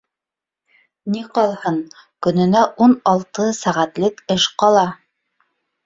[1.15, 1.77] —Ни ҡалһын,
[2.29, 4.93] көнөнә ун алты сәғәтлек эш ҡала.